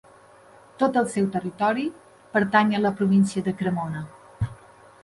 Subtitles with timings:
[0.83, 1.85] Tot el seu territori
[2.39, 4.05] pertany a la província de Cremona.